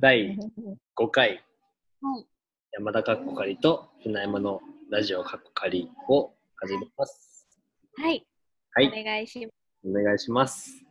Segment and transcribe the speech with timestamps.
[0.00, 0.36] 第
[0.98, 1.44] 5回、
[2.00, 2.26] はい。
[2.72, 4.60] 山田かっこかりと船山の
[4.90, 7.46] ラジオかっこかりを始めます。
[7.96, 8.26] はい。
[8.72, 9.88] はい、お願いします。
[9.88, 10.84] お願いします。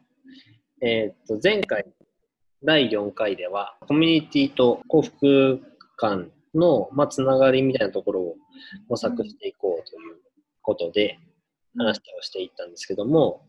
[0.81, 1.85] えーっと、前回、
[2.63, 5.61] 第4回では、コミュニティと幸福
[5.97, 8.35] 感の、まあ、つながりみたいなところを
[8.87, 10.21] 模索していこうという
[10.61, 11.19] ことで、
[11.77, 13.45] 話をしていったんですけども、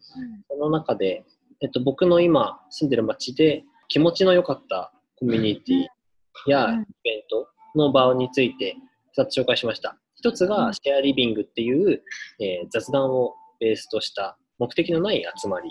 [0.48, 1.24] その中で、
[1.60, 4.93] えっと、僕の今住んでる町で気持ちの良かった
[5.24, 6.82] コミュニティやうん。
[6.82, 8.76] イベントの場について
[9.18, 9.96] 2つ紹介しました。
[10.14, 10.50] 一つうん。
[10.50, 12.02] がシェアリビングっていう、
[12.40, 15.70] えー雑談をベースとした目的のない集まり。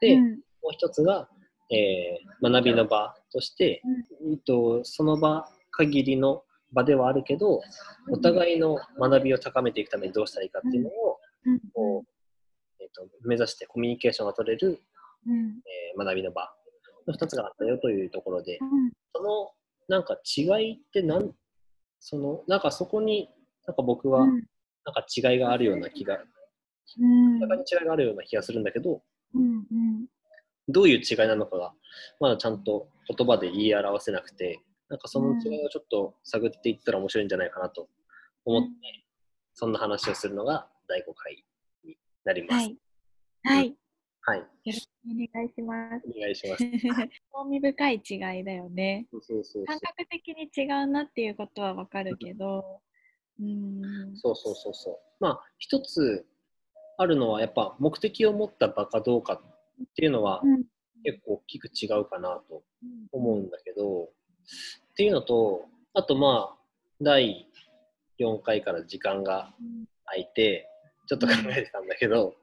[0.00, 0.30] で、うん。
[0.30, 0.38] もう
[0.72, 1.28] 一つが、
[1.70, 3.82] えー学びの場として、
[4.30, 6.42] えっと、その場限りの
[6.72, 7.60] 場ではあるけど、
[8.10, 11.60] お互いの学びを高めていくためにどうしたらいいかっていうのを、うん。
[11.74, 14.80] こうえっと目指してコミュニケーションが取れる、
[15.26, 15.36] うん。
[15.36, 16.55] えー学びの場
[17.06, 18.92] の2つがあったよというところで、うん。
[19.14, 19.50] その
[19.88, 21.30] なんか違いってなん
[22.00, 23.28] そのなんかそこに
[23.66, 24.42] なんか僕はうん。
[24.86, 26.16] なんか違いがあるような気が、
[27.00, 27.40] うん。
[27.40, 29.02] 中に違いがあるような気がするんだけど、
[29.34, 30.06] うんうん。
[30.68, 31.72] どういう違いなのかが
[32.20, 37.88] まだちゃんと言葉で言い表せなくて、なんかその違いをちょっと探っていったら面白いんじゃないかなと
[38.44, 38.74] 思って、うん。
[39.54, 41.44] そんな話をするのが第5回
[41.84, 42.66] になります。
[42.66, 42.78] はい。
[43.42, 43.66] はい。
[43.66, 43.74] よ
[44.22, 46.06] はい、ろしくお願いします。
[46.08, 46.64] お願いします。
[47.32, 49.06] 興味深い違いだよね。
[49.10, 52.80] そうそうそう感覚的に違うなっていうことはわかるけど、
[53.40, 54.16] うん。
[54.16, 54.98] そうそうそうそう。
[55.20, 56.26] まあ一つ
[56.98, 60.64] あるのはやっぱ目的を持った場かどうかっていうのはうん
[61.04, 62.64] 結構大きく違うかなと
[63.12, 64.08] 思うんだけど、っ
[64.96, 66.62] ていうのとあとまあ
[67.00, 67.48] 第
[68.18, 70.68] 4回から時間がうん空いて
[71.06, 72.34] ちょっと考えてたんだけど、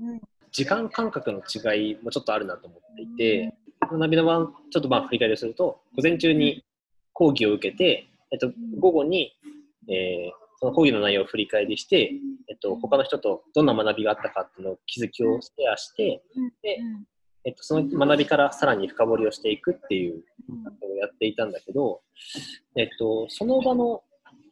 [0.00, 0.20] うん
[0.52, 6.64] 時間感覚の違いもちょっとあるなと思っていて、学びの場ちょっとまあ振り返りをすると午前中に
[7.12, 9.32] 講義を受けて、えっと、午後に、
[9.88, 12.12] えーその講義の内容を振り返りして、
[12.48, 16.22] えっと、他の人とどんな学びがあったかっていうのを気づきをシェアして、
[16.62, 17.04] でうん。
[17.44, 20.62] えっと、その学びからさらに深掘りをしていくっていううん。
[20.62, 22.02] ことをやっていたんだけど、
[22.76, 24.04] えっと、その場の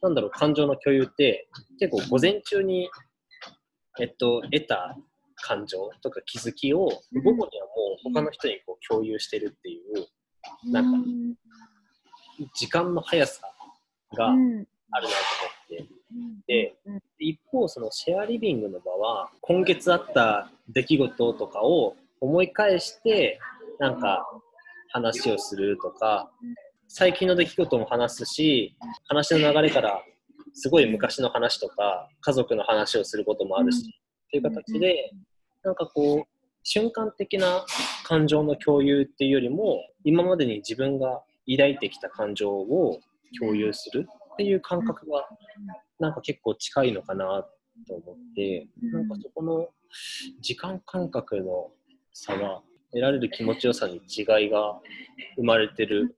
[0.03, 2.91] なんだろう感情の共有って結構午前中に、
[4.01, 4.99] えっと、得た
[5.43, 7.23] 感情とか気づきをうん。
[7.23, 11.35] 午後にはもう他の人にこう共有してるっていうなんかうん
[12.55, 13.43] 時間の速さ
[14.17, 14.67] がうん。
[14.93, 15.17] あるなと
[15.77, 15.89] 思って。
[16.13, 16.41] うん。
[16.47, 17.01] でうん。
[17.19, 23.39] 一方そのシェアリビングの場は今月あった出来事とかを思い返して
[23.79, 24.27] なんか
[24.93, 26.31] 話をするとか
[26.89, 28.77] 最近の出来事も話すし
[29.07, 30.03] 話の流れから
[30.53, 35.13] すごい昔の話とか家族の話をすることもあるし、っていう形で
[35.63, 37.65] なんかこう瞬間的な
[38.05, 43.01] 感情の共有っていうよりも今までに自分が抱いてきた感情を
[43.39, 45.29] 共有するっていう感覚が
[45.99, 47.47] なんか結構近いのかな
[47.87, 49.69] と思って、うんなんかそこの
[50.41, 51.71] 時間感覚の
[52.13, 54.79] 差は得られる気持ちよさに違いが
[55.37, 56.17] 生まれてる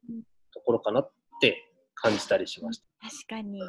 [0.53, 1.11] ところかなっ
[1.41, 1.57] て
[1.95, 2.92] 感じたりしました。
[3.03, 3.61] 確かに。
[3.61, 3.69] うん。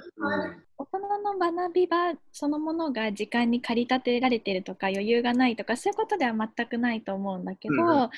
[0.77, 7.97] 大人の学び場そのものが時間に駆り立てられてるとか余裕がないとかそういうことでは全くないと思うんだけど、うんうん。
[7.97, 8.09] やっ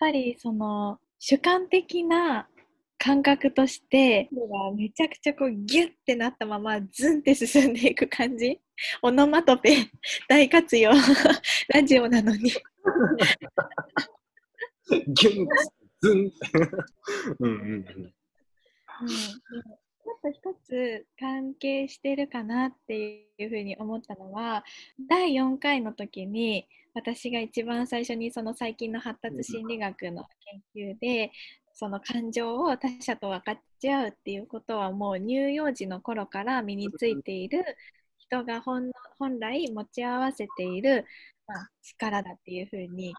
[0.00, 2.48] ぱりその主観的な
[2.96, 8.58] 感覚としてがめちゃくちゃこうギュッてなったままズンって進んでいく感じ。
[9.02, 9.90] オノマトペ
[10.28, 10.92] 大活用。
[11.68, 12.50] ラジオなのに。
[15.08, 15.48] ギュン
[16.00, 16.32] ズン。
[17.40, 17.74] うんうんうん。
[17.74, 17.84] うん、
[20.22, 24.64] と一つ関係してるかなっていうふうに思ったのは
[25.08, 30.24] 第4回の時に私が一番最初にその最近の発達心理学の
[30.74, 31.32] 研究で
[31.74, 37.64] その感情を他者と分かち合うっていうことはもう乳幼児の頃から身についている
[38.18, 41.06] 人が本本来持ち合わせている、
[41.46, 43.14] まあ、力だっていうふうに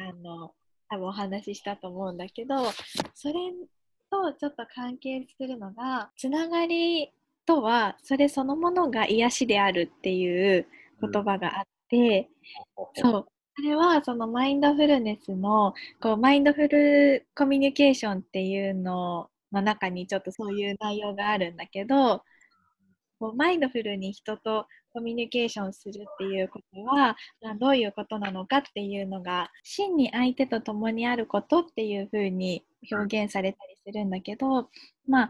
[0.00, 0.52] あの
[0.88, 2.70] 多分お話ししたと思うんだけど
[3.14, 3.34] それ
[4.10, 7.12] とちょっと関係するのがつながり
[7.46, 10.66] とはそれそのものが癒しであるっていう
[11.00, 12.28] 言葉があって、
[12.94, 13.26] そう。
[13.58, 15.72] それはそのマインドフルネスの
[16.02, 22.22] こうマインドフルコミュニケーションっていうのの中にちょっとそういう内容があるんだけど
[23.18, 32.62] こうマインドフルに人とコミュニケーションするっていうことはまあどういうことなのかっていうのが真に相手と共にあることっていうふうに
[32.92, 34.68] 表現されたりするんだけど
[35.06, 35.28] まあ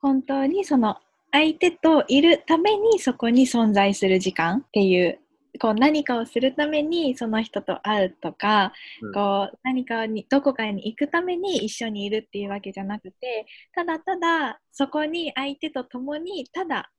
[0.00, 0.96] 本当にその
[1.32, 5.18] 相手といるためにそこに存在する時間っていう
[5.58, 9.12] こう何かをするためにその人と会うとか、うん。
[9.12, 16.90] こう何かにどこかに行くために一緒にいるっていうわけじゃなくてただただそこに相手と共にただ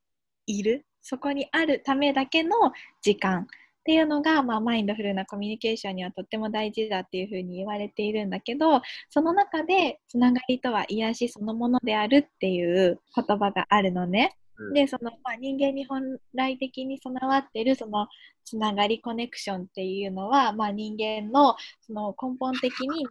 [0.46, 0.86] いる。
[1.06, 2.56] そこにあるためだけの
[3.02, 3.46] 時間
[3.84, 14.38] っていうのが、まあ、マインドフルなコミュニケーションにはとっても大事だっていうふうに言われているんだけどその中でつながりとは癒しそのものであるっていう言葉があるのね。
[14.58, 14.74] うん。
[14.74, 18.08] でその、まあ、人間に本来的に備わってるその
[18.46, 23.06] つながりコネクションっていうのは、まあ、人間のその根本的に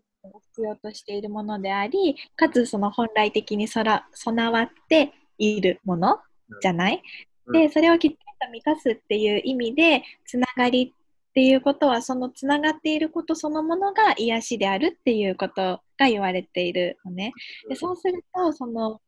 [0.53, 6.19] 必要としているものでありかつその本来的にそら備わっているもの
[6.63, 7.03] じゃない、
[7.47, 7.53] うん。
[7.53, 10.93] でそれをきちんと満たすっていう意味でつながり
[11.31, 17.33] っていうことはそのつながっていることそのものが癒しであるっていうことが言われているのね。
[17.69, 19.01] でそうするとその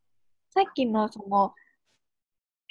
[0.49, 1.53] さっきのその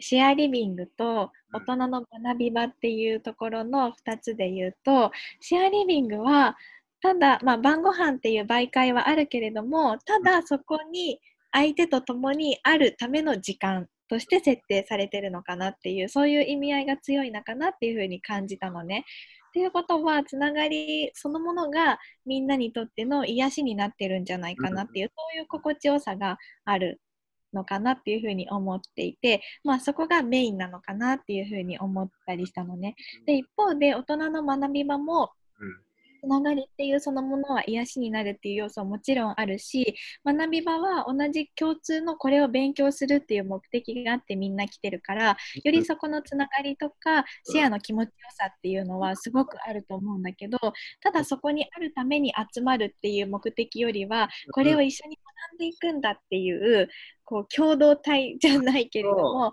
[0.00, 6.56] シェアリビングと大人の学び場っていうところの2つで言うとシェアリビングは
[7.00, 11.20] ただ、まあ、晩ご飯っていう媒介はあるけれどもただそこに
[11.52, 19.04] 相手と共にあるための時間として設定されてるのかなっていうそういう意味合いが強いのかなっていうふうに感じたのね。
[19.48, 27.00] っていうことはつながりそのものがみんなにとっての癒しになってるんじゃないかなっていう、そういう心地よさがある
[27.52, 32.96] のかなっていうふうに思っていて、まあ、そこがメインなのかなっていうふうに思ったりしたのね。
[33.26, 35.30] で一方で大人の学び場も
[35.60, 35.84] うん
[36.24, 39.94] つながりっていうそのものは癒しになるっていう要素はもちろんあるし
[40.24, 50.58] 学び場は同じ共通のこれを勉強するっていう目的があってみんな来てるからよりそこのつながりとかシェアの気持ちよさっていうのはすごくあると思うんだけど
[51.02, 55.18] ただそこにあるために集まるっていう目的よりはこれを一緒に
[55.50, 56.88] 学んでいくんだっていう
[57.24, 59.52] こう共同体じゃないけれども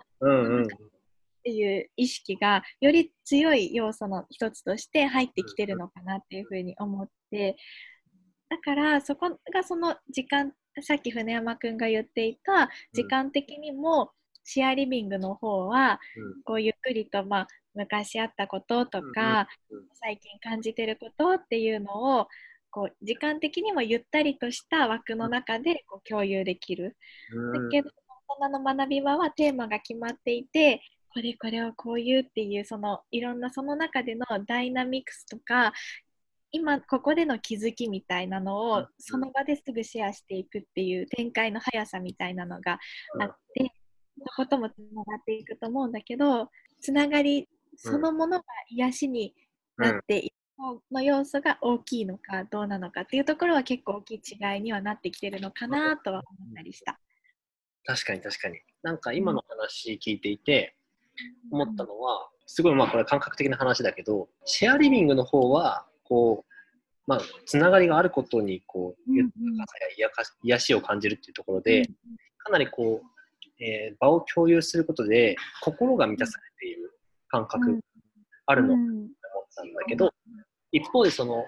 [1.42, 7.56] っていう意識がより強い要素の一つとして入ってきてるのかなっていうふうに思って
[8.48, 10.52] だからそこがその時間
[10.82, 14.12] さっき船山くんが言っていた時間的にも
[14.44, 16.00] シェアリビングの方は
[16.44, 19.48] こうゆっくりと、まあ、昔あったこととか
[20.00, 22.28] 最近感じてることっていうのを
[22.70, 26.96] こう時間的にもゆったりとした枠の中でこう共有できる。
[27.34, 27.64] うん。
[27.64, 27.90] だけど
[28.40, 30.80] 大人の学び場はテーマが決まっていて
[31.14, 35.72] これこれをこう言うっていうそのいろんなその中でのダイナミクスとか
[36.50, 42.78] 今ここでの気づきみたいなのうんをその場ですぐシェアしていくっていう展開の速さみたいなのが
[43.20, 43.72] あって、
[44.18, 46.50] そこともつながっていくと思うんだけど
[46.80, 49.34] つながりそのものが癒しに
[49.78, 50.34] なっている
[50.90, 57.00] の要素が大きいのかどうなのかっていうところは結構大きい違いにはなってきてるのかなとは思ったりした。
[57.84, 58.60] 確かに確かに。
[58.82, 60.76] なんか今の話聞いていて
[61.50, 66.52] 思ったのは、すごいまあこれ感覚的な話だけど、シェアリビングの方は、こう、
[67.06, 70.10] まあ、つながりがあることに、こう、豊かさや
[70.42, 71.88] 癒しを感じるっていうところで、
[72.38, 76.92] かなりこう、えー場を共有することで、心が満たされている
[77.28, 77.48] 感うん。
[77.48, 77.80] 覚
[78.46, 79.08] あるのうん。
[79.08, 80.12] と思ったんだけど、
[80.70, 81.44] 一方でその、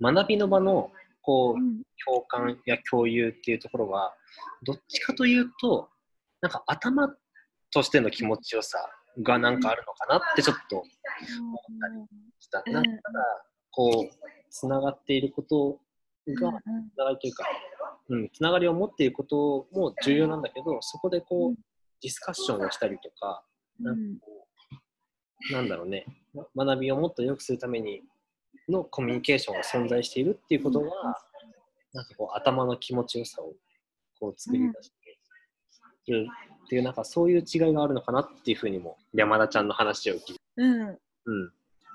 [0.00, 0.90] 学びの場の、
[1.22, 1.82] こう、うん。
[2.04, 4.14] 共感や共有っていうところは
[4.62, 5.88] どっちかというと
[6.40, 7.14] なんか頭
[7.72, 8.78] としての気持ちよさ
[9.22, 10.84] がなんかあるのかなってちょっと
[12.38, 12.62] した。
[12.66, 12.72] うん。
[12.72, 12.90] なんか
[13.70, 15.78] こうつながっていること
[16.26, 17.44] うんがつながりというか、
[18.08, 21.52] うん、つながりを持っていることも重要なんだけどそこでこうん。
[21.54, 21.56] う
[22.02, 23.44] ディスカッションをしたりとか
[23.78, 24.46] なんかこ
[25.50, 26.06] うなんだろうね。
[26.54, 28.02] ま学びをもっと良くするために
[28.68, 30.86] のコミュニケーションが存在しているっていうことは、
[31.92, 33.52] なんかこう頭の気持ちよさを
[34.18, 35.18] こう作り出して
[36.06, 36.26] いる
[36.70, 40.80] っていうなんかそういう違いがあるのかなっていうふうにも山田ちゃんの話を聞いて、うん。
[40.82, 40.98] うん。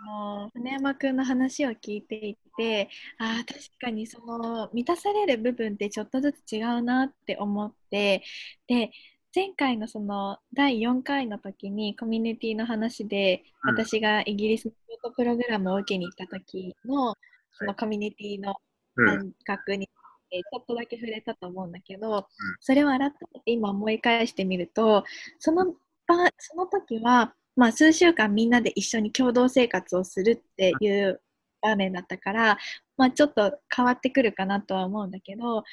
[0.09, 8.21] あの船山くんの話を聞いていてあー確かにその満たされる部分ってちょっとずつ違うなって思って
[8.67, 8.91] で
[9.33, 13.75] 前回のその第4回の時にコミュニティの話で、うん。
[13.75, 17.15] 私がイギリスのプログラムを受けに行った時の
[17.53, 18.53] そのコミュニティの
[18.97, 19.07] うん。
[19.07, 19.94] 感覚に、えー
[20.31, 22.27] ちょっとだけ触れたと思うんだけど、
[22.59, 25.03] それを改めて今思い返してみると
[25.39, 25.65] その
[26.07, 31.21] 場その時は、まあ、数週間みんなで一緒に共同生活をするっていう
[31.61, 32.57] 場面だったから、
[32.97, 35.63] まあ、ちょっと変わってくるかなとは思うんだけど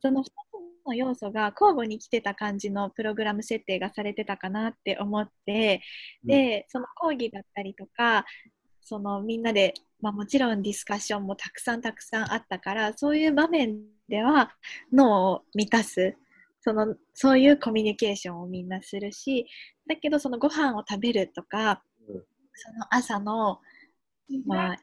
[0.00, 0.30] その2つ
[0.86, 5.82] の要素が交互に来てた感じのプログラム設定がされてたかなって思って
[6.24, 8.24] でその講義だったりとか
[8.86, 14.52] そのみんなで、まあ、もちろんディスカッションもたくさんたくさんあったからそういう場面では
[14.92, 16.16] 脳を満たす
[16.60, 19.46] そのそういうコミュニケーションをみんなするし
[19.88, 22.22] だけどそのご飯を食べるとかうん。
[22.54, 23.60] その朝の、
[24.46, 24.76] まあ、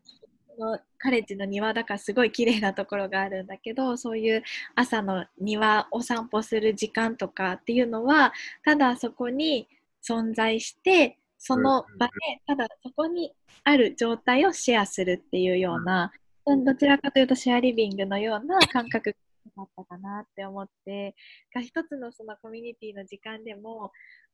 [0.60, 4.44] のカレッジの庭だからすごい綺麗なところがあるんだけどそういう
[4.76, 8.34] 朝の庭を散歩する時間とかっていうのは
[8.64, 9.68] ただそこに
[10.08, 12.14] 存在してその場で
[12.48, 13.34] ただそこに
[13.66, 16.12] ある状態をシェアするっていうような
[16.46, 19.16] どちらかというとシェアリビングのような感覚
[19.58, 21.16] だったかなって思って
[21.54, 23.92] が一つのそのコミュニティの時間でも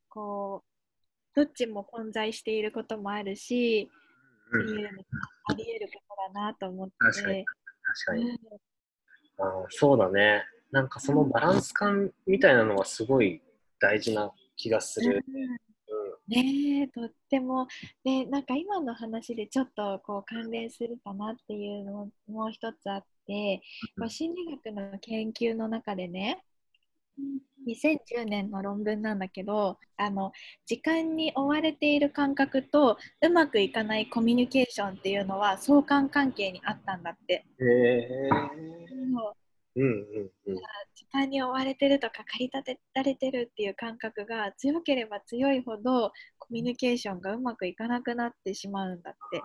[0.08, 0.70] こう
[1.34, 3.88] どっちも混在していることもあるし、
[4.48, 5.04] っていうのが
[5.46, 6.92] あり得ることだなと思って。
[6.98, 7.44] 確かに。
[7.44, 8.38] 確かに。
[9.38, 10.44] あそうだね。
[10.72, 13.40] なんかそのバランス感みたいなのはすごい
[13.80, 15.24] 大事な気がする。
[16.30, 17.66] ねとっても。
[18.04, 23.62] でなんか今の話でちょっとこう関連するかなっていうのももう一つあって、
[23.96, 26.44] うん、心理学の研究の中でね
[27.66, 30.32] 2010年の論文なんだけどあの
[30.66, 37.34] 時間に追われている感覚とうまくいかないコミュニケーションっていうのは相関関係にあったんだって。
[37.34, 38.28] へえ。
[39.76, 39.80] う。
[39.80, 40.60] んうんうん、
[41.12, 49.42] 時間に追われてるとか駆り立てられてるっていう感覚が強ければ強いほどコミュニケーションがうまくいかなくなってしまうんだって。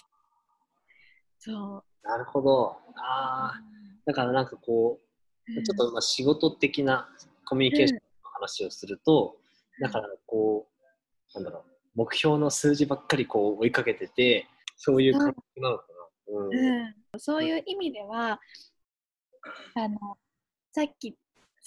[1.39, 2.07] そう。
[2.07, 2.77] なるほど。
[2.97, 3.61] ああ、
[4.05, 4.99] だからなんかこ
[5.47, 7.09] う、ちょっとまあ仕事的な
[7.45, 9.37] コミュニケーションの話をすると、
[9.79, 10.67] うん、だからこ
[11.33, 15.85] う、なんだろう、目標の数字ばっかりこう追いかけてて、そういう感覚なのか
[16.29, 16.39] な。
[16.41, 18.39] うん、うん、そういう意味では、
[19.75, 20.17] あの
[20.71, 21.15] さっき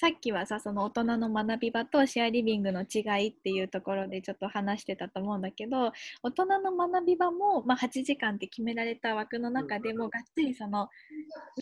[0.00, 5.90] さっきはさその大人の学び場とシェアリビングの違いっていうところでちょっと話してたと思うんだけど
[6.22, 10.88] 大人の学び場も、まあ、8時間って決められた枠の中でもがっつりその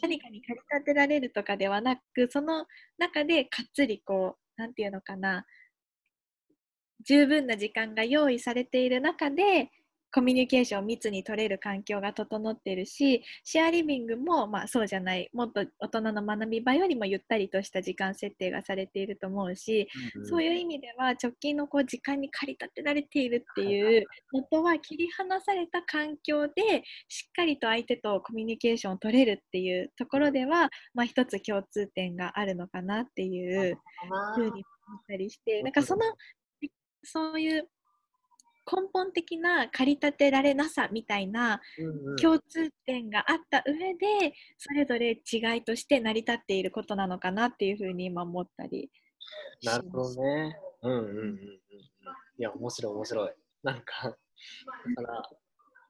[0.02, 2.66] 何かに駆り立てられるとかではなくその
[2.98, 5.46] 中でかっつりこう何て言うのかな
[7.06, 9.70] 十分な時間が用意されている中で
[10.16, 26.54] コミュニケーションを密に取れる環境が整っているしシェアリビングも、まあ、そうじゃないもっと大人の学び場よりもゆったりとした時間設定がされていると思うし、うん、そういう意味では直近のこう時間に駆り立てられているっていうのとは切り離された環境で
[27.08, 33.78] しっかりと相手とコミュニケーションを取れるっていうところでは、まあ、一つ共通点があるのかなっていう
[34.34, 34.64] ふうに思っ
[35.06, 36.04] たりしてなんかその
[37.04, 37.68] そういう
[38.70, 41.60] 根本的な駆り立てられなさみたいな
[42.20, 48.90] 共通点があった上でそれぞれ違いとして成り立っていることなのかなっていうふうに今思ったり
[49.62, 50.58] なるほどね。
[50.82, 51.36] うんうんうんうん。
[52.38, 53.30] いや面白い面白い。
[53.62, 53.84] なんか
[54.96, 55.22] だから、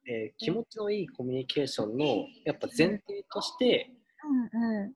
[0.07, 2.05] えー、気持ちのいいコミュニケーションの
[2.45, 3.91] やっぱ前提として、
[4.53, 4.93] うんうん、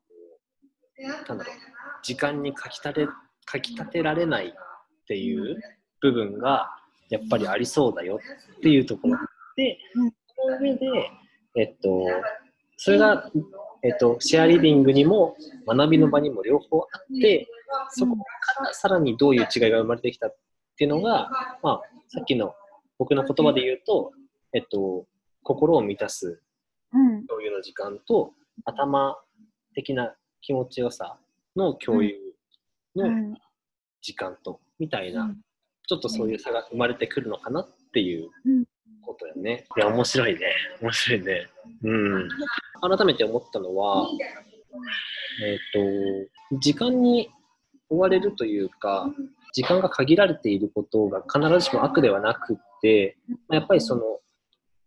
[1.03, 1.55] なんだろう
[2.01, 3.07] 時間にかきたて
[3.45, 4.51] かきたてられないっ
[5.07, 5.59] ていう
[6.01, 6.69] 部分が
[7.11, 8.19] やっぱりありそうだよ
[8.57, 9.17] っていうところ
[9.57, 10.87] で、その上で、
[11.57, 12.07] えっと、
[12.77, 13.29] それが、
[13.83, 15.35] えっと、シェアリビングにも
[15.67, 17.47] 学びの場にも両方あって、
[17.89, 18.23] そこか
[18.63, 20.37] らさらにどういう違いが生まれてきたっ
[20.77, 21.29] ていうのが、
[21.61, 22.55] まあ、さっきの
[22.97, 24.13] 僕の言葉で言うと、
[24.53, 25.05] えっと、
[25.43, 26.41] 心を満たす
[27.27, 29.17] 共有の時間と、頭
[29.75, 31.17] 的な気持ちよさ
[31.55, 32.15] の共有
[32.95, 33.35] の
[34.01, 35.35] 時間と、みたいな
[35.91, 38.29] ちょっとそういう差が生まれてくるのかなっていう
[39.01, 39.65] ことよね。
[39.75, 40.39] いや、面白いね。
[40.81, 41.47] 面白いね。
[41.83, 42.29] うん。
[42.97, 44.07] 改めて思ったのは、
[45.43, 47.29] えっ、ー、と、時間に
[47.89, 49.13] 追われるというか、
[49.53, 53.17] 時間が限られていることが必ずしも悪ではなくって、
[53.49, 54.21] やっぱりその、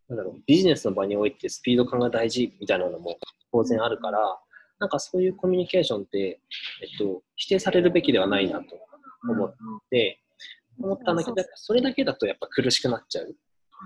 [0.08, 3.18] なんだろう、ビジネスの場においてスピード感が大事みたいなのも
[3.52, 4.38] 当然あるから、
[4.78, 6.40] なんかそういうコミュニケーションって、
[6.80, 8.78] えっと、否定されるべきではないなと
[9.28, 9.54] 思っ
[9.90, 10.23] て、
[10.80, 13.34] 思ったんだけど、それだけだとやっぱ苦しくなっちゃう。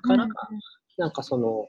[0.02, 0.26] から、
[0.97, 1.68] なんかその、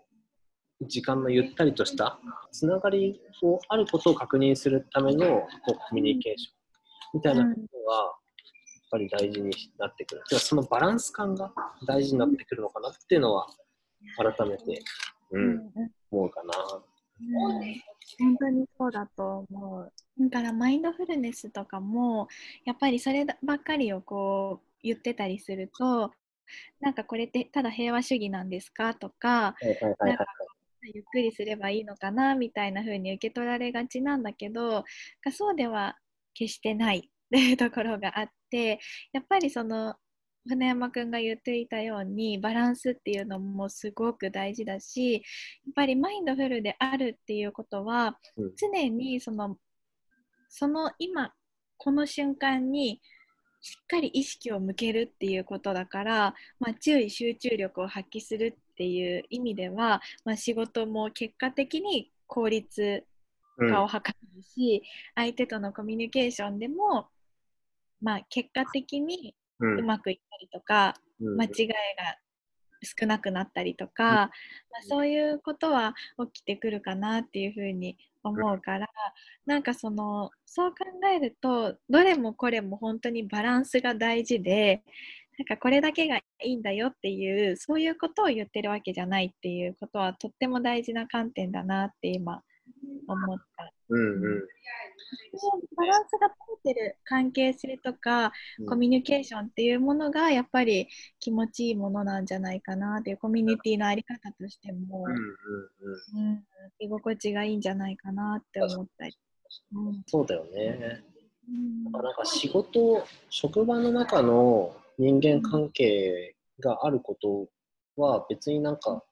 [0.88, 2.20] 時間のゆったりとした
[2.52, 6.54] つながりをあることを確認するためのこうコミュニケーション
[7.16, 8.12] みたいなことがやっ
[8.92, 10.22] ぱり大事になってくる。
[10.40, 11.52] そのバランス感が
[11.86, 13.48] 大事になってくるのかなっていうのは
[14.18, 14.82] 改めて、
[15.32, 15.72] うん、
[16.12, 16.54] 思うかな。
[17.22, 17.60] うん、
[18.18, 19.92] 本当にそうだと思う。
[20.30, 22.30] だからマインドフルネスとかも
[22.64, 26.12] やっぱりそればっかりをこう言ってたりすると
[26.80, 29.56] なんかこれってただ平和主義なんですかとか
[30.82, 34.86] ゆっくりすればいいのかなみたいな風に受け取られがちなんだけど
[35.32, 35.98] そうでは
[36.34, 38.80] 決してない っていうところがあって
[39.12, 39.96] やっぱりその
[40.48, 45.22] 船山くんが言っていたようにバランスっていうのもすごく大事だしやっ
[45.76, 48.18] ぱりマインドフルであるっていうことは、
[48.56, 49.60] 常にその
[50.48, 51.36] その今
[51.78, 53.00] この瞬間に
[53.62, 63.06] しっかり意識を向けるっていうことだから、まあ、注意集中力を発揮するっていう意味では、まあ、仕事も結果的に効率
[63.70, 63.98] 化を図
[64.36, 64.84] るし、
[65.16, 67.08] 相手とのコミュニケーションでも、
[68.02, 71.76] まあ、結果的にうまくいったりとか、間違いが
[73.00, 74.30] 少なくなったりとか、まあ、
[74.88, 75.94] そういうことは
[76.34, 78.88] 起きてくるかなっていうふうに思うから
[79.46, 80.78] なんかそのそう考
[81.16, 84.84] えるとどれもこれも本当にバランスが大事で
[85.38, 92.44] なんかこれだけがいいんだよっていうそういうことを言ってるわけじゃないっていうことはとっても大事な観点だなって今
[93.08, 93.74] 思った。
[93.90, 94.42] うんうん、
[95.76, 100.88] バランスが取れてる関係性とか、うん、コミュニケーションっていうものがやっぱり
[101.20, 106.30] 気持ちいいものなんじゃないかなっていうコミュニティの在り方としても、うんうん。
[106.30, 106.44] うん、
[106.80, 109.18] 居心地がいいんじゃないかなって思ったり。
[109.74, 111.04] うん、そうだよね。
[111.48, 117.48] うん、なんか仕事職場の中の人間関係があること
[118.00, 119.04] は別になんか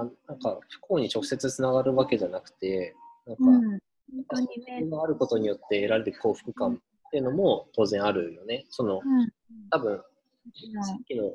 [0.00, 2.94] あなんか不幸に直接つながるわけじゃなくて
[3.26, 3.80] なんか、うん、本
[4.28, 8.66] 当にね、があることによって得られる幸福感っていうのも当然あるよね。
[8.70, 9.28] その、うん、
[9.70, 11.32] 多分、さっきの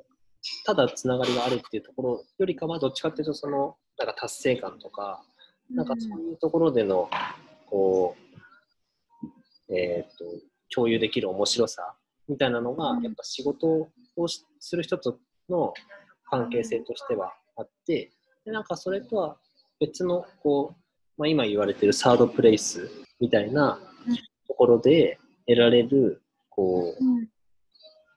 [0.65, 5.21] ただつながりがあるっていうところよりかはどっちかっていうとそのなんか達成感とか、
[5.69, 7.09] なんかそういうところでの
[7.69, 8.15] こ
[9.69, 10.25] う、えっ、ー、と
[10.73, 11.93] 共有できる面白さ
[12.27, 14.27] みたいなのが、やっぱ仕事を
[14.59, 15.73] する人との
[16.29, 18.11] 関係性としてはあって
[18.45, 19.37] でなんかそれとは
[19.79, 20.81] 別のこう
[21.21, 23.79] まあ、今言われてるサードプレイスみたいな
[24.47, 27.03] ところで得られるこう、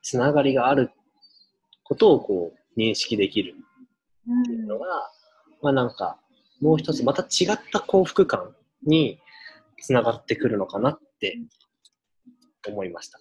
[0.02, 0.90] つながりがある
[1.83, 3.57] ことをこう認識できる
[4.43, 4.87] っていうのが、
[5.61, 6.19] まあなんか
[6.62, 8.54] もう一つまた違った幸福感
[8.87, 9.21] に
[9.83, 11.38] つながってくるのかなって
[12.66, 13.19] 思いました。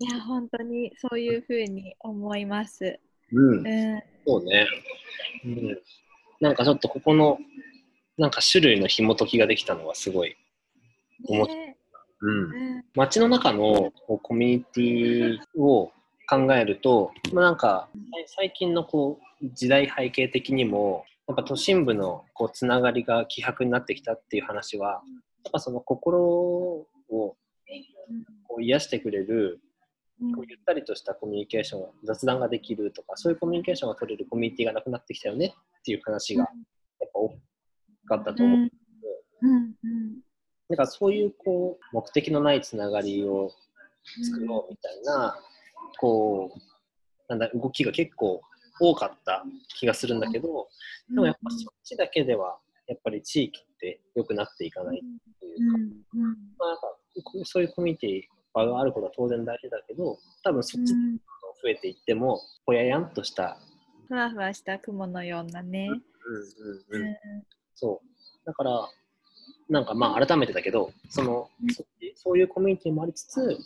[0.00, 2.98] いや本当にそういうふうに思います。
[3.30, 4.66] うん、うん、そうね、
[5.46, 5.78] うん。
[6.38, 7.38] なんかちょっとここの
[8.18, 10.36] なんか種類の紐解きができたのはすごい
[11.26, 11.54] 思った。
[11.54, 11.76] ね、
[12.20, 12.84] うん。
[12.94, 13.90] 街の中の
[14.22, 15.92] コミュニティを
[16.28, 17.88] 考えると、まあ、なんか
[18.36, 25.00] 最近のこう時代背景的にもやっぱ都心部のこうつながりが希薄になってきたっていう話は
[25.44, 27.36] やっぱその心をこ
[28.58, 29.60] う癒してくれる
[30.34, 36.42] こうゆったりとしたコミュニケーション雑談ができるとかそういうコミュニケーションが取れるコミュニティがなくなってきたよねっていう話が
[37.00, 37.10] やっ
[38.08, 38.58] ぱかったと思う。
[38.58, 38.64] ん。
[38.64, 38.76] です
[39.40, 39.56] けど、うん。
[39.56, 39.72] うん、
[40.68, 43.52] なんかそういうこう目的のないつながりを
[44.24, 45.38] 作ろうみたいな、
[46.00, 46.60] こう
[47.28, 48.40] なんだ動きが結構
[48.80, 49.44] 多かった
[49.78, 50.68] 気がするんだけど、
[51.10, 55.00] でもやっぱそっちだけではやっぱり地域って良くなっていかないっ
[55.38, 55.78] ていうか、
[56.58, 56.78] まあ、
[57.44, 60.92] そういうコミュニティ場があることは当然大事だけど多分そっち
[61.62, 63.58] 増えていってもほややんとした
[64.08, 67.16] ふわふわした雲のようなね、うんうんうん、
[67.74, 68.46] そう。
[68.46, 68.88] だから、
[69.68, 71.84] なんかまあ改めてだけど、その、そ
[72.16, 73.58] そういうコミュニティもありつつ、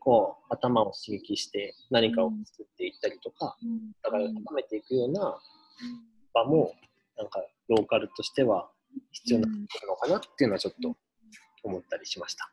[0.00, 3.58] こう、頭を刺激して何かを作っていったりとか、
[4.02, 5.38] だから高めていくような
[6.32, 6.72] 場も、
[7.18, 8.70] なんかローカルとしては
[9.12, 9.50] 必要にな
[9.86, 10.96] のかなっていうのはちょっと
[11.62, 12.50] 思ったりしました。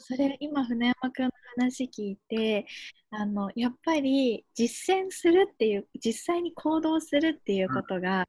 [0.00, 2.66] それ今船山君の話聞いて
[3.10, 8.26] あのやっぱり実践するっていう実際に行動するっていうことが、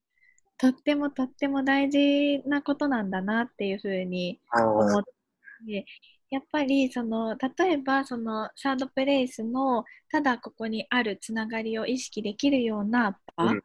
[0.58, 5.04] とってもとっても大事なことなんだなっていうふうに思っ
[5.66, 5.86] て
[6.30, 13.62] やっぱりその例えばそのサードプレイスのただここにあるつながりを意識できるような場、うん、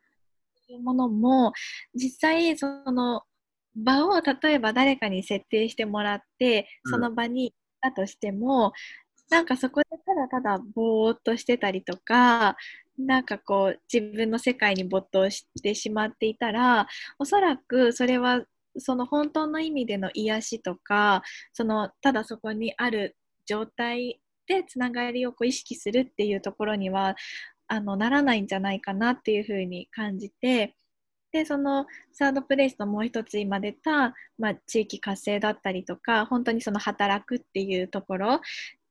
[0.66, 1.52] というものも
[1.94, 3.22] 実際その
[3.76, 7.54] 場を例えば誰かに設定してもらってその場に行
[7.88, 8.72] ったとしても、
[9.30, 12.56] なんかそこでただただぼーっとしてたりとか
[12.98, 16.86] なんかこう自分の世界に没頭してしまっていたら
[17.18, 18.42] おそらくそれは
[18.78, 21.22] その本当の意味での癒しとか
[21.52, 27.16] そのただそこにある状態でつながりをこう意識するっていうところには
[27.68, 30.76] あのならないんじゃないかなっていうふうに感じて
[31.36, 38.40] でそのサードプレイスのもう一つ今出た、まあ、地域活性だったりとか本当にその働くっていうところ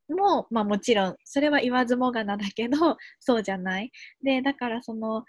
[0.10, 3.92] も、まあ、もちろんそれは言わずもがなだけど そうじゃない。
[4.22, 5.26] でだからその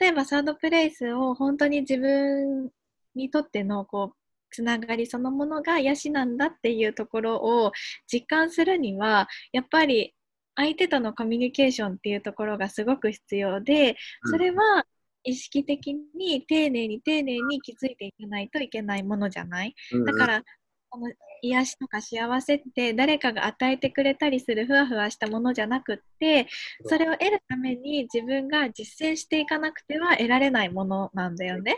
[0.00, 2.70] 例えばサードプレイスを本当に自分
[3.14, 4.16] にとってのこう
[4.50, 7.72] つながりそのものが癒しなんだっていうところを
[8.10, 10.14] 実感するにはやっぱり
[10.56, 14.86] 相手とのコミュニケーションっていうところがすごく必要でそれは
[15.24, 19.74] 意識的に丁寧に丁寧に気づいていかないといけないものじゃない、
[20.06, 20.42] だから
[20.90, 26.48] この癒しとか幸せって誰かが与えてくれたりするふわふわしたものじゃなくって
[26.86, 31.76] それを得るために自分が実践していかなくては得られないものなんだよね。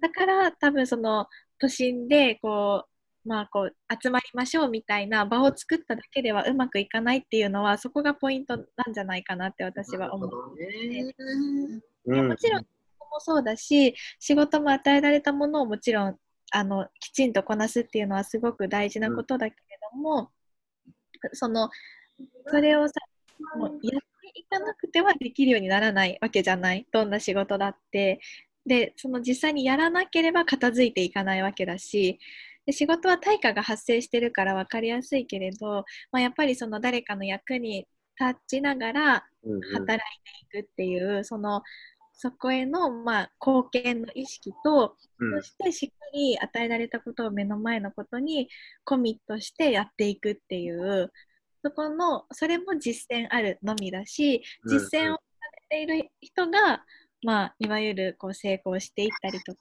[0.00, 1.26] だから多分その
[1.58, 2.84] 都心でこ
[3.24, 10.58] うまあこう集まりましょうみたいな場を作っただけではうまくいかないっていうのはそこがポイントなんじゃないかなって私は思う。
[10.58, 11.12] ね
[12.06, 12.66] でもちろん
[13.14, 16.16] もそうだし仕事も与えられたものをもちろん
[16.50, 20.30] あのきちんとこなすっていうのはすごく大事なことだけれども、
[21.32, 21.68] その
[22.46, 22.94] それをさ
[23.56, 24.00] もうやっ
[24.32, 26.86] ていかなくてはできるようにならないわけじゃない。
[26.92, 28.20] どんな仕事だって。
[28.66, 32.18] でその実際にやらなければ片付いていかないわけだし
[32.64, 37.86] で仕事は対価が発生してるから分かりやすいけれど、まあ、やっぱりその誰かの役に
[38.18, 39.60] 立ちながらうんうん。
[39.74, 41.62] 働いていくっていう、その
[42.16, 45.42] そこへの、まあ、貢献の意識と、うん。
[45.42, 48.48] そしてしっかり与えられたことを目の前のことに
[48.84, 51.12] コミットしてやっていくっていう
[51.62, 54.78] そこのそれも実践あるのみだしうん。
[54.78, 55.20] 実践をさ
[55.70, 56.84] れている人が、
[57.22, 59.58] まあ、いわゆるこう成功していったりとか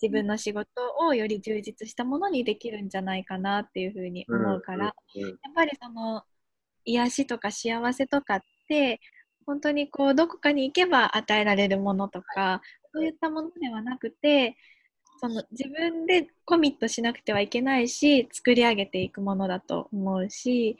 [0.00, 0.68] 自分の仕事
[1.00, 4.94] をより充実したものにできるんじゃないかなっていうふうに思うから、やっ
[5.54, 6.22] ぱりその
[6.84, 9.00] 癒しとか幸せとかって
[9.50, 12.62] 本当にこうどこかに行けば与えられるものとか
[12.94, 14.56] そういったものではなくて
[15.20, 20.78] その自分でコミットしなくてはいけないし作り上げていくものだと思うし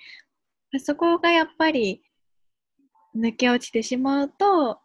[0.79, 2.01] そこがやっぱり
[3.17, 4.79] 抜け落ちてしまうと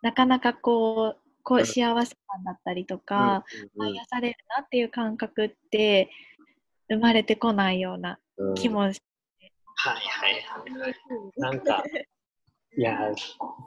[0.00, 3.44] なかなかこうこうんう幸せ感だったりとか、
[3.76, 6.08] うんうん癒されるなっていう感覚って
[6.88, 9.00] 生まれてこないようなうん気もし
[9.82, 10.94] はいはいはいはい。
[11.36, 11.82] なんか、
[12.76, 12.96] いや、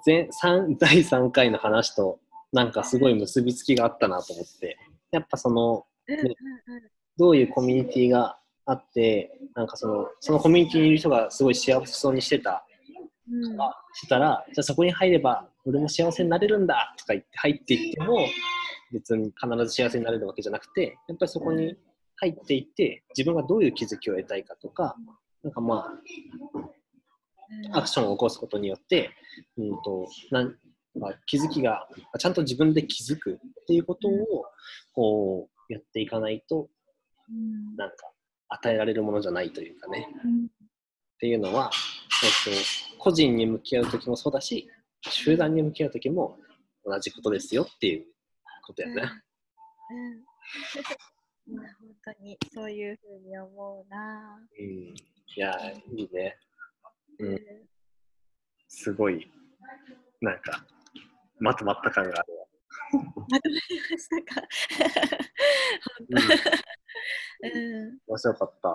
[0.06, 2.20] 前三第3回の話と、
[2.52, 4.78] なんかすごい結びつきがあったなと思って、
[5.12, 6.36] やっぱその、うんうんうん。
[7.18, 12.66] どういうコミュニティがあって、なんかその、そのコミュニティにいる人がすごい幸せそうにしてた、
[13.30, 13.58] うん。
[13.94, 18.28] してたら、じゃあそこに入れば、俺も幸せになれるんだとか言って入っていっても、
[18.92, 21.76] 別に必ず幸せになれるわけじゃなくて、やっぱりそこに
[22.18, 24.96] 入っていって、自分がどういう気づきを得たいかとか、
[25.44, 26.60] なんかまあ、
[27.74, 29.12] アクションを起こすことによって、
[29.58, 30.56] うんとなん
[30.96, 31.88] まあ、気づきが、
[32.20, 34.46] ちゃんと自分で気づくっていうことを
[34.94, 36.70] こうやっていかないと、
[37.30, 37.96] うんなんか
[38.50, 40.48] 与えられるものじゃないというかね、うんっ
[41.20, 41.72] ていうのは、
[42.24, 44.68] えっと、個人に向き合うときもそうだし、
[45.10, 46.38] 集団に向き合うときも
[46.86, 48.06] 同じことですよっていう
[48.68, 49.04] ことやね。
[51.48, 54.38] うん、 本当にそういうふうに思うな。
[54.60, 54.96] うん、い
[55.38, 56.38] や、いいね。
[57.20, 57.40] う、うん
[58.76, 59.32] すごい、
[60.20, 60.66] なんか、
[61.40, 62.46] まとまった感があるわ。
[63.30, 64.42] まとまりましたか？
[67.44, 68.00] うん。
[68.08, 68.70] 面白かった。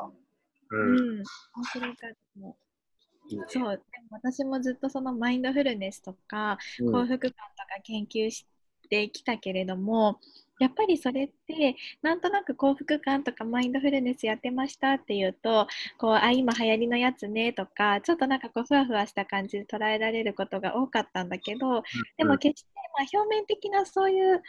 [0.70, 1.18] ううん。
[1.18, 1.22] ん。
[1.22, 2.06] 面白かった
[2.38, 2.52] そ
[3.34, 3.48] う。
[3.48, 3.78] でも
[4.10, 8.46] 私もずっとそのマインドフルネスとか、うん幸福感とか研究し
[8.88, 10.20] てきたけれども、
[10.58, 15.66] やっぱりそれってなんとなく幸福感とかマインドフルネスやってましたっていうと
[15.98, 21.82] こうあ今流行りのやつねとかちょっとなんかこうふわふわした感じで捉えられることが多かったんだけど
[22.16, 22.68] でも決して
[22.98, 24.42] まあ表面的なそういう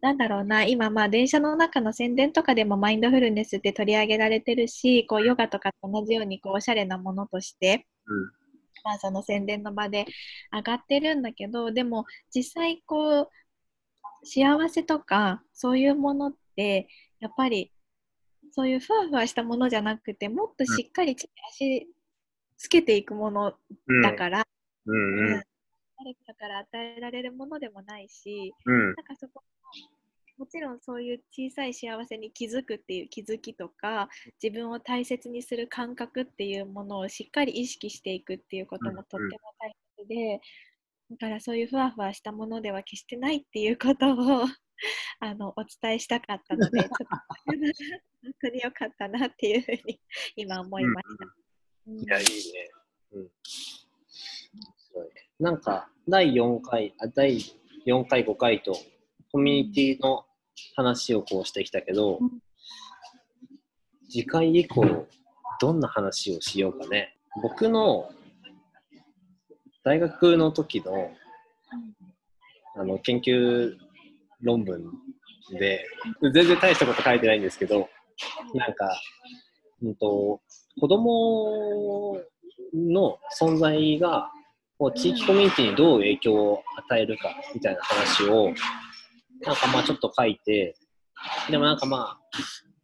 [0.00, 8.42] なんだろうな今まあ電車の中の宣伝とかでもマインドフルネスって取り上げられてるしこうヨガとかと同じようにこうおしゃれなものとしてうん。
[8.84, 10.06] まあ、その宣伝の場で
[10.52, 13.28] 上がってるんだけどでも実際こう
[14.24, 16.88] 幸せとかそういうものって
[17.20, 17.72] やっぱり
[18.52, 21.88] そういうふわふわしたものじゃなくてもっとしっかり地に足
[22.58, 23.54] つけていくもの
[23.86, 24.46] うんだから、
[24.86, 24.94] うん。
[24.94, 25.42] うんうん。
[25.98, 28.86] 誰かから与えられるものでもないしうん。
[28.86, 29.42] なんかそこ
[30.38, 34.08] もちろんそういう小さい幸せに気づくっていう気づきとか
[34.42, 39.28] 自分を大切にする感覚っていうものをしっかり意識していくっていうこともとっても
[39.60, 40.40] 大切で、
[41.12, 44.46] だからそういうふわふわしたものでは決してないっていうことを
[45.20, 47.06] あのお伝えしたかったので ちょっと
[47.44, 50.00] 本当に良かったなっていうふうに
[50.36, 51.24] 今思いました。
[51.24, 51.42] うん
[51.86, 52.70] いや、いいね。
[53.12, 53.22] うん。
[53.22, 53.30] 面
[54.78, 57.38] 白いねなんか、第4回、あ第
[57.86, 58.76] 4回、5回と、
[59.32, 60.24] コミュニティの
[60.76, 62.40] 話をこうしてきたけど、うん
[64.08, 65.06] 次回以降、
[65.58, 67.16] どんな話をしようかね。
[67.42, 68.12] 僕の
[69.84, 71.10] 大学の時の
[72.74, 73.74] あの研究
[74.40, 74.92] 論文
[75.58, 75.84] で、
[76.22, 77.88] 全然大したこと書いてないんですけど、
[78.54, 78.88] なんか、
[79.82, 80.40] うんと、
[80.80, 82.18] 子供
[82.74, 84.30] の存在が
[84.78, 88.46] こう地域コミュニティにどう影響を与えるかみたいな話を
[89.42, 90.74] なんかまあちょっと書いて
[91.50, 92.20] でもなんかまあ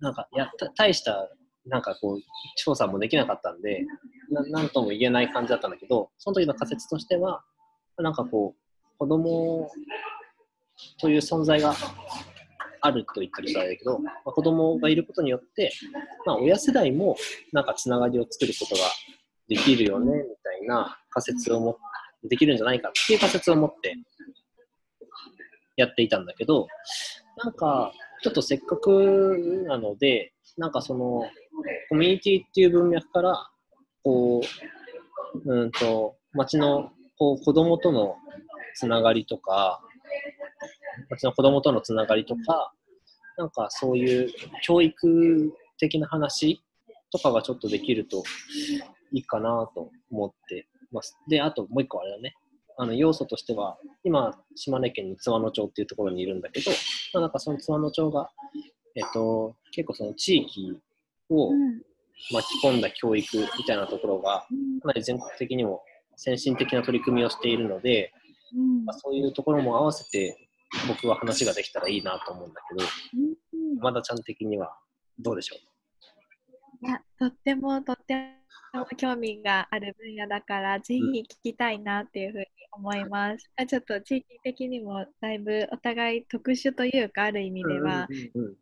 [0.01, 1.29] なんかやた大した
[1.69, 2.21] なんかこう
[2.57, 3.85] 調査もできなかったんで
[4.31, 7.43] なんとも言えない感じだったんだけどその時の仮説としては
[7.99, 9.71] なんかこう子供
[11.01, 11.75] という存在が
[12.81, 15.73] あると言ったりしたらいいけど、まあ、子供がいることによって、
[16.25, 17.17] まあ、親世代も
[17.53, 18.83] なんかつながりを作ることが
[19.49, 21.79] できるよねみたいな仮説をも
[22.29, 23.95] できるんじゃないかっていう仮説を持って
[25.77, 26.67] やっていたんだけど
[27.43, 31.25] なんかちょっとせっかくなのでなんかその
[31.89, 33.51] コミュニティっていう文脈から
[34.05, 34.43] こ
[35.45, 38.17] ううんと町のこう子供との
[38.75, 39.81] つながりとか
[41.11, 42.73] 町の子供とのつながりとか
[43.37, 44.31] なんかそういう
[44.63, 46.61] 教育的な話
[47.11, 48.23] とかがちょっとできると
[49.13, 51.17] いいかなと思ってます。
[51.29, 52.35] で、あともう一個あれだね。
[52.77, 56.71] あの要素としては、今、島根県の津和野町っていうところにいるんだけど、
[57.13, 58.31] まあ、なんかその津和野町が、
[58.99, 60.77] えっと、結構その地域
[61.31, 61.83] をうん。
[62.33, 64.81] 巻き込んだ教育みたいなところが、うん。
[64.81, 65.83] かなり全国的にも
[66.17, 68.13] 先進的な取り組みをしているので、
[68.57, 68.85] うん。
[68.85, 70.37] まあ、そういうところも合わせて
[70.89, 72.85] 僕は話ができたらいいなと思うんだけど、
[73.55, 73.79] うん。
[73.79, 74.77] まだちゃん的には
[75.21, 75.57] どうでしょ
[76.83, 76.87] う？
[76.89, 78.17] いや、とってもとって
[78.75, 83.49] も興味がある分野だから、ぜひ聞きたいなっていうふうに思います。
[83.57, 88.57] あちょっと地域的にもだいぶお互い特殊というか、ある意味では、うんうん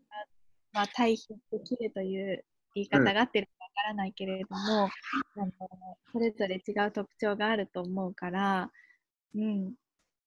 [0.77, 4.89] まあ、対比できるという言い方が合ってるかわからないけれども、あ
[5.39, 5.51] の
[6.13, 8.71] それぞれ違う特徴があると思うから、
[9.35, 9.73] うん、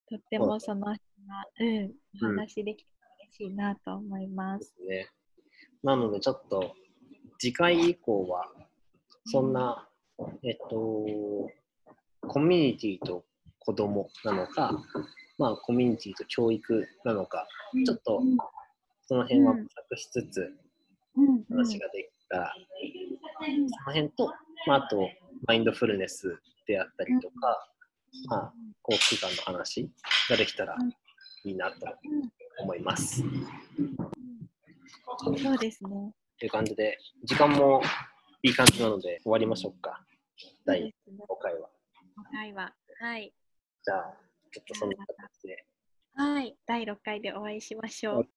[0.10, 1.92] とってもその辺が、
[2.24, 4.74] うん、お話できたら嬉しいなと思います。
[4.80, 5.08] ですね。
[5.84, 6.74] なのでちょっと
[7.38, 8.48] 次回以降は
[9.28, 9.88] そんな、
[10.44, 11.06] えっと、
[12.28, 13.24] コミュニティと
[13.60, 14.84] 子供なのか、
[15.38, 17.48] まあコミュニティと教育なのか、
[17.86, 18.36] ちょっとうん
[19.10, 20.54] その辺は模索しつつ
[21.50, 24.32] 話ができたら、その辺と、
[24.68, 25.10] まあ、あと
[25.48, 27.68] マインドフルネスであったりとか、
[28.28, 29.90] まあ、幸福感の話
[30.30, 30.78] ができたら
[31.44, 31.78] いいなと
[32.60, 33.24] 思います。
[35.18, 36.14] そうですね。
[36.38, 37.82] という感じで、時間も
[38.44, 40.06] いい感じなので終わりましょうか。
[40.68, 41.68] 第ですね5回は。
[42.16, 43.34] 今回は、はい。
[43.84, 44.14] じゃあ、
[44.52, 45.66] ちょっとそんな形で。
[46.14, 46.56] はい。
[46.68, 48.30] 第6回でお会いしましょう。